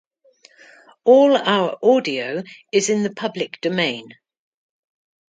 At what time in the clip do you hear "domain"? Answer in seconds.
3.61-4.15